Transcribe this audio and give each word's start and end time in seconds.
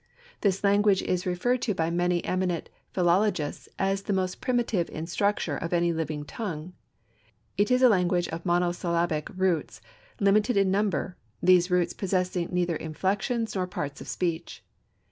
This 0.41 0.63
language 0.63 1.03
is 1.03 1.27
referred 1.27 1.61
to 1.61 1.75
by 1.75 1.91
many 1.91 2.25
eminent 2.25 2.71
philologists 2.91 3.69
as 3.77 4.01
the 4.01 4.13
most 4.13 4.41
primitive 4.41 4.89
in 4.89 5.05
structure 5.05 5.55
of 5.55 5.73
any 5.73 5.93
living 5.93 6.25
tongue. 6.25 6.73
It 7.55 7.69
is 7.69 7.83
a 7.83 7.87
language 7.87 8.27
of 8.29 8.43
monosyllabic 8.43 9.29
roots, 9.37 9.79
limited 10.19 10.57
in 10.57 10.71
number, 10.71 11.17
these 11.43 11.69
roots 11.69 11.93
possessing 11.93 12.49
neither 12.51 12.75
inflections 12.75 13.53
nor 13.53 13.67
parts 13.67 14.01
of 14.01 14.07
speech. 14.07 14.63